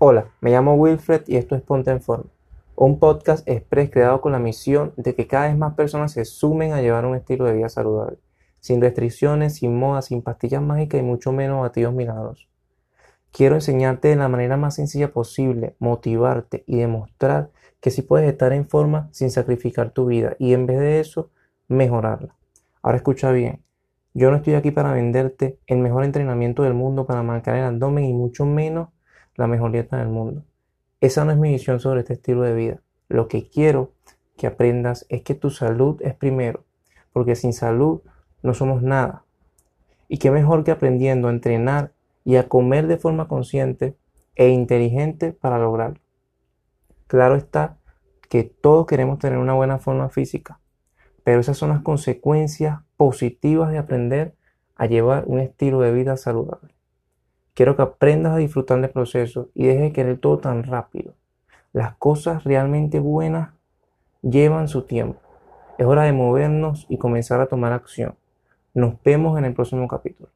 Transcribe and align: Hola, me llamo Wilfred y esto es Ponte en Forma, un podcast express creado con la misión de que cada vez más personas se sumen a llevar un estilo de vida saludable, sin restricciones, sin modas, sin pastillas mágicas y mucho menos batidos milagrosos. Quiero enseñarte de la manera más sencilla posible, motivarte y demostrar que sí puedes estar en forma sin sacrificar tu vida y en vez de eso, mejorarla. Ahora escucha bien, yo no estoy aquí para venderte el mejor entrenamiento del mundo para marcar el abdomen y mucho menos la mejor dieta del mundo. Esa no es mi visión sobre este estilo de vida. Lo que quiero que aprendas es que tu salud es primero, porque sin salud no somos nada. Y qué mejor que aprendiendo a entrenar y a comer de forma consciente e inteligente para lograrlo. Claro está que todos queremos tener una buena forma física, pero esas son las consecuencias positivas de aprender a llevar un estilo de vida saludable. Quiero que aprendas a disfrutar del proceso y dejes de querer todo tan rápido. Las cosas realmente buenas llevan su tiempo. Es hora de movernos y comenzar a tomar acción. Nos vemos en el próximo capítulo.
Hola, 0.00 0.30
me 0.40 0.52
llamo 0.52 0.74
Wilfred 0.74 1.22
y 1.26 1.34
esto 1.34 1.56
es 1.56 1.62
Ponte 1.62 1.90
en 1.90 2.00
Forma, 2.00 2.30
un 2.76 3.00
podcast 3.00 3.48
express 3.48 3.90
creado 3.90 4.20
con 4.20 4.30
la 4.30 4.38
misión 4.38 4.92
de 4.96 5.16
que 5.16 5.26
cada 5.26 5.48
vez 5.48 5.58
más 5.58 5.74
personas 5.74 6.12
se 6.12 6.24
sumen 6.24 6.72
a 6.72 6.80
llevar 6.80 7.04
un 7.04 7.16
estilo 7.16 7.46
de 7.46 7.54
vida 7.54 7.68
saludable, 7.68 8.16
sin 8.60 8.80
restricciones, 8.80 9.56
sin 9.56 9.76
modas, 9.76 10.04
sin 10.04 10.22
pastillas 10.22 10.62
mágicas 10.62 11.00
y 11.00 11.02
mucho 11.02 11.32
menos 11.32 11.62
batidos 11.62 11.92
milagrosos. 11.94 12.48
Quiero 13.32 13.56
enseñarte 13.56 14.06
de 14.06 14.14
la 14.14 14.28
manera 14.28 14.56
más 14.56 14.76
sencilla 14.76 15.12
posible, 15.12 15.74
motivarte 15.80 16.62
y 16.68 16.76
demostrar 16.76 17.50
que 17.80 17.90
sí 17.90 18.02
puedes 18.02 18.30
estar 18.30 18.52
en 18.52 18.68
forma 18.68 19.08
sin 19.10 19.32
sacrificar 19.32 19.90
tu 19.90 20.06
vida 20.06 20.36
y 20.38 20.52
en 20.52 20.66
vez 20.66 20.78
de 20.78 21.00
eso, 21.00 21.32
mejorarla. 21.66 22.36
Ahora 22.82 22.98
escucha 22.98 23.32
bien, 23.32 23.64
yo 24.14 24.30
no 24.30 24.36
estoy 24.36 24.54
aquí 24.54 24.70
para 24.70 24.92
venderte 24.92 25.58
el 25.66 25.78
mejor 25.78 26.04
entrenamiento 26.04 26.62
del 26.62 26.74
mundo 26.74 27.04
para 27.04 27.24
marcar 27.24 27.56
el 27.56 27.64
abdomen 27.64 28.04
y 28.04 28.12
mucho 28.12 28.46
menos 28.46 28.90
la 29.38 29.46
mejor 29.46 29.72
dieta 29.72 29.96
del 29.96 30.08
mundo. 30.08 30.44
Esa 31.00 31.24
no 31.24 31.30
es 31.30 31.38
mi 31.38 31.52
visión 31.52 31.80
sobre 31.80 32.00
este 32.00 32.14
estilo 32.14 32.42
de 32.42 32.54
vida. 32.54 32.80
Lo 33.08 33.28
que 33.28 33.48
quiero 33.48 33.92
que 34.36 34.48
aprendas 34.48 35.06
es 35.08 35.22
que 35.22 35.34
tu 35.34 35.50
salud 35.50 36.02
es 36.02 36.14
primero, 36.14 36.64
porque 37.12 37.36
sin 37.36 37.52
salud 37.52 38.02
no 38.42 38.52
somos 38.52 38.82
nada. 38.82 39.24
Y 40.08 40.18
qué 40.18 40.30
mejor 40.30 40.64
que 40.64 40.72
aprendiendo 40.72 41.28
a 41.28 41.30
entrenar 41.30 41.92
y 42.24 42.36
a 42.36 42.48
comer 42.48 42.88
de 42.88 42.98
forma 42.98 43.28
consciente 43.28 43.96
e 44.34 44.48
inteligente 44.48 45.32
para 45.32 45.58
lograrlo. 45.58 46.00
Claro 47.06 47.36
está 47.36 47.78
que 48.28 48.42
todos 48.42 48.86
queremos 48.86 49.20
tener 49.20 49.38
una 49.38 49.54
buena 49.54 49.78
forma 49.78 50.08
física, 50.08 50.58
pero 51.22 51.40
esas 51.40 51.56
son 51.56 51.70
las 51.70 51.82
consecuencias 51.82 52.80
positivas 52.96 53.70
de 53.70 53.78
aprender 53.78 54.34
a 54.74 54.86
llevar 54.86 55.24
un 55.26 55.38
estilo 55.38 55.80
de 55.80 55.92
vida 55.92 56.16
saludable. 56.16 56.77
Quiero 57.58 57.74
que 57.74 57.82
aprendas 57.82 58.34
a 58.34 58.36
disfrutar 58.36 58.80
del 58.80 58.90
proceso 58.90 59.48
y 59.52 59.66
dejes 59.66 59.82
de 59.82 59.92
querer 59.92 60.18
todo 60.20 60.38
tan 60.38 60.62
rápido. 60.62 61.14
Las 61.72 61.96
cosas 61.96 62.44
realmente 62.44 63.00
buenas 63.00 63.50
llevan 64.22 64.68
su 64.68 64.82
tiempo. 64.82 65.18
Es 65.76 65.84
hora 65.84 66.04
de 66.04 66.12
movernos 66.12 66.86
y 66.88 66.98
comenzar 66.98 67.40
a 67.40 67.46
tomar 67.46 67.72
acción. 67.72 68.14
Nos 68.74 68.94
vemos 69.02 69.36
en 69.36 69.44
el 69.44 69.54
próximo 69.54 69.88
capítulo. 69.88 70.28